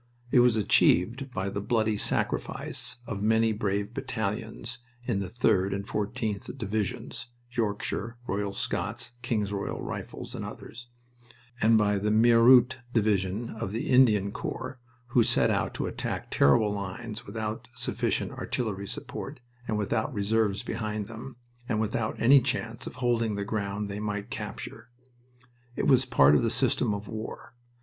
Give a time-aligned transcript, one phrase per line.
[0.31, 5.85] It was achieved by the bloody sacrifice of many brave battalions in the 3d and
[5.85, 10.87] 14th Divisions (Yorkshire, Royal Scots, King's Royal Rifles, and others),
[11.61, 14.79] and by the Meerut Division of the Indian Corps,
[15.09, 21.05] who set out to attack terrible lines without sufficient artillery support, and without reserves behind
[21.05, 21.35] them,
[21.69, 24.89] and without any chance of holding the ground they might capture.
[25.75, 27.53] It was part of the system of war.